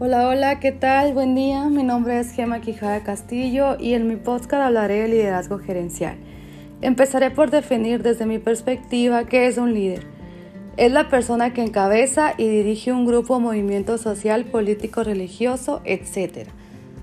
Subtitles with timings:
[0.00, 1.12] Hola, hola, ¿qué tal?
[1.12, 1.64] Buen día.
[1.64, 6.16] Mi nombre es Gema Quijada Castillo y en mi podcast hablaré de liderazgo gerencial.
[6.82, 10.06] Empezaré por definir desde mi perspectiva qué es un líder.
[10.76, 16.46] Es la persona que encabeza y dirige un grupo, movimiento social, político, religioso, etc.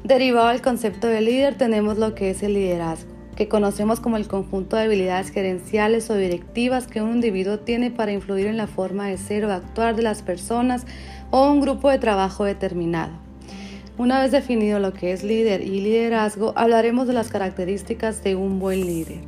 [0.05, 4.27] Derivado del concepto de líder tenemos lo que es el liderazgo, que conocemos como el
[4.27, 9.07] conjunto de habilidades gerenciales o directivas que un individuo tiene para influir en la forma
[9.07, 10.85] de ser o actuar de las personas
[11.31, 13.11] o un grupo de trabajo determinado.
[13.97, 18.59] Una vez definido lo que es líder y liderazgo, hablaremos de las características de un
[18.59, 19.19] buen líder.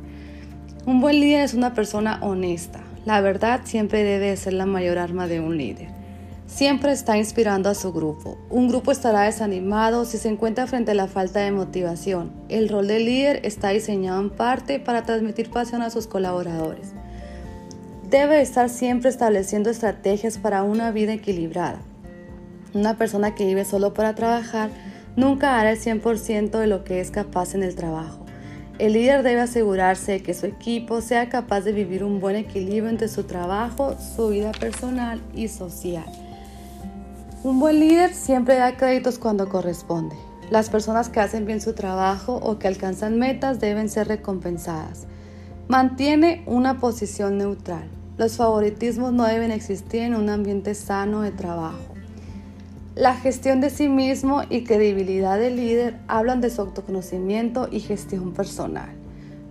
[0.84, 2.80] Un buen líder es una persona honesta.
[3.04, 5.88] La verdad siempre debe ser la mayor arma de un líder.
[6.48, 8.38] Siempre está inspirando a su grupo.
[8.48, 12.32] Un grupo estará desanimado si se encuentra frente a la falta de motivación.
[12.48, 16.94] El rol de líder está diseñado en parte para transmitir pasión a sus colaboradores.
[18.08, 21.80] Debe estar siempre estableciendo estrategias para una vida equilibrada.
[22.72, 24.70] Una persona que vive solo para trabajar
[25.16, 28.24] nunca hará el 100% de lo que es capaz en el trabajo.
[28.78, 32.88] El líder debe asegurarse de que su equipo sea capaz de vivir un buen equilibrio
[32.88, 36.06] entre su trabajo, su vida personal y social.
[37.44, 40.16] Un buen líder siempre da créditos cuando corresponde.
[40.50, 45.06] Las personas que hacen bien su trabajo o que alcanzan metas deben ser recompensadas.
[45.68, 47.88] Mantiene una posición neutral.
[48.16, 51.94] Los favoritismos no deben existir en un ambiente sano de trabajo.
[52.96, 58.32] La gestión de sí mismo y credibilidad del líder hablan de su autoconocimiento y gestión
[58.32, 58.90] personal.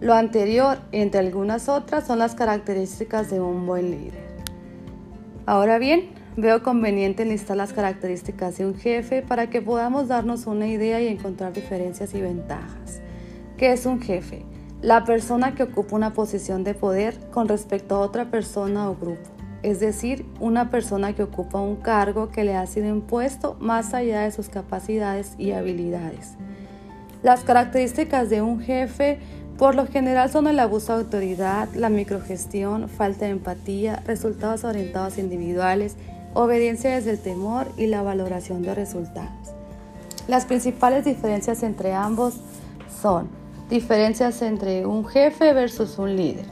[0.02, 4.28] Lo anterior, entre algunas otras, son las características de un buen líder.
[5.46, 10.68] Ahora bien, veo conveniente listar las características de un jefe para que podamos darnos una
[10.68, 13.02] idea y encontrar diferencias y ventajas.
[13.58, 14.46] ¿Qué es un jefe?
[14.82, 19.38] La persona que ocupa una posición de poder con respecto a otra persona o grupo
[19.64, 24.22] es decir, una persona que ocupa un cargo que le ha sido impuesto más allá
[24.22, 26.36] de sus capacidades y habilidades.
[27.24, 29.20] Las características de un jefe
[29.58, 35.18] por lo general son el abuso de autoridad, la microgestión, falta de empatía, resultados orientados
[35.18, 35.96] individuales,
[36.34, 39.54] obediencia desde el temor y la valoración de resultados.
[40.28, 42.36] Las principales diferencias entre ambos
[43.02, 43.30] son
[43.70, 46.46] diferencias entre un jefe versus un líder,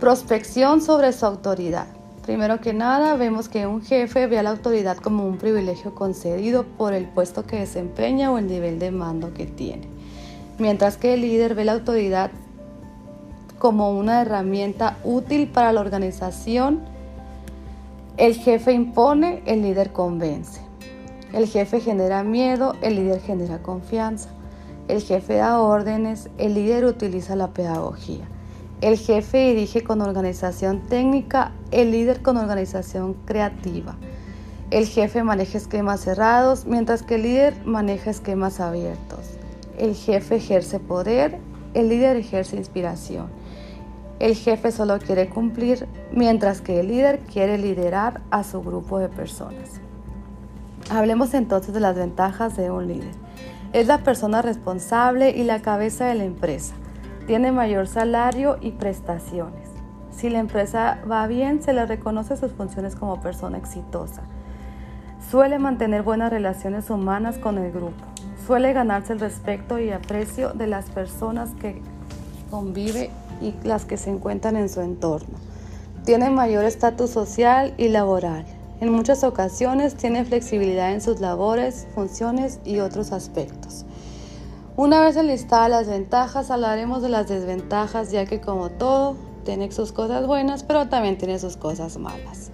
[0.00, 1.86] prospección sobre su autoridad,
[2.26, 6.64] Primero que nada, vemos que un jefe ve a la autoridad como un privilegio concedido
[6.64, 9.86] por el puesto que desempeña o el nivel de mando que tiene,
[10.58, 12.32] mientras que el líder ve la autoridad
[13.60, 16.80] como una herramienta útil para la organización.
[18.16, 20.62] El jefe impone, el líder convence.
[21.34, 24.30] El jefe genera miedo, el líder genera confianza.
[24.88, 28.26] El jefe da órdenes, el líder utiliza la pedagogía.
[28.80, 33.96] El jefe dirige con organización técnica, el líder con organización creativa.
[34.70, 39.26] El jefe maneja esquemas cerrados, mientras que el líder maneja esquemas abiertos.
[39.76, 41.38] El jefe ejerce poder,
[41.74, 43.26] el líder ejerce inspiración.
[44.18, 49.10] El jefe solo quiere cumplir, mientras que el líder quiere liderar a su grupo de
[49.10, 49.80] personas.
[50.88, 53.12] Hablemos entonces de las ventajas de un líder.
[53.74, 56.74] Es la persona responsable y la cabeza de la empresa.
[57.26, 59.68] Tiene mayor salario y prestaciones.
[60.12, 64.22] Si la empresa va bien, se le reconoce sus funciones como persona exitosa.
[65.30, 68.02] Suele mantener buenas relaciones humanas con el grupo.
[68.46, 71.82] Suele ganarse el respeto y aprecio de las personas que
[72.50, 73.10] convive
[73.40, 75.38] y las que se encuentran en su entorno.
[76.04, 78.44] Tiene mayor estatus social y laboral.
[78.80, 83.86] En muchas ocasiones tiene flexibilidad en sus labores, funciones y otros aspectos.
[84.76, 89.92] Una vez enlistadas las ventajas, hablaremos de las desventajas, ya que como todo, tiene sus
[89.92, 92.50] cosas buenas, pero también tiene sus cosas malas.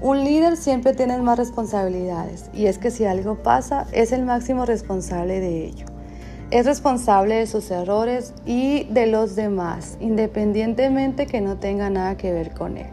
[0.00, 4.64] Un líder siempre tiene más responsabilidades, y es que si algo pasa, es el máximo
[4.64, 5.95] responsable de ello.
[6.50, 12.32] Es responsable de sus errores y de los demás, independientemente que no tenga nada que
[12.32, 12.86] ver con él.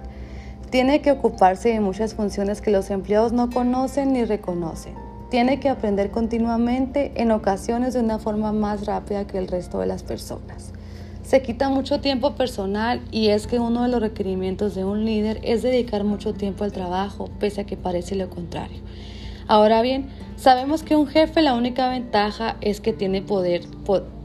[0.69, 5.03] Tiene que ocuparse de muchas funciones que los empleados no conocen ni reconocen
[5.33, 9.87] tiene que aprender continuamente, en ocasiones de una forma más rápida que el resto de
[9.87, 10.73] las personas.
[11.23, 15.39] Se quita mucho tiempo personal y es que uno de los requerimientos de un líder
[15.41, 18.77] es dedicar mucho tiempo al trabajo, pese a que parece lo contrario.
[19.47, 20.05] Ahora bien,
[20.43, 23.61] sabemos que un jefe la única ventaja es que tiene poder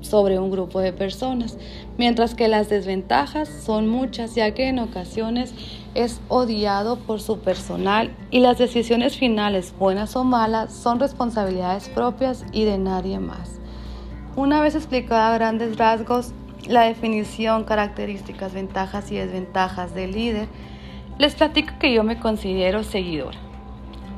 [0.01, 1.57] sobre un grupo de personas,
[1.97, 5.55] mientras que las desventajas son muchas, ya que en ocasiones
[5.95, 12.45] es odiado por su personal y las decisiones finales, buenas o malas, son responsabilidades propias
[12.51, 13.61] y de nadie más.
[14.35, 16.33] Una vez explicada a grandes rasgos
[16.67, 20.49] la definición, características, ventajas y desventajas del líder,
[21.17, 23.48] les platico que yo me considero seguidora.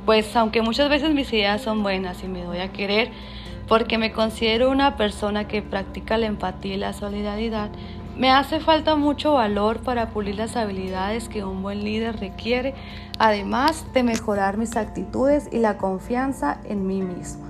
[0.06, 3.10] Pues aunque muchas veces mis ideas son buenas y me doy a querer,
[3.68, 7.70] porque me considero una persona que practica la empatía y la solidaridad,
[8.16, 12.74] me hace falta mucho valor para pulir las habilidades que un buen líder requiere,
[13.18, 17.48] además de mejorar mis actitudes y la confianza en mí misma.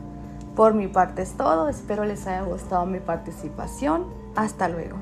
[0.55, 4.07] Por mi parte es todo, espero les haya gustado mi participación.
[4.37, 4.99] Hasta luego.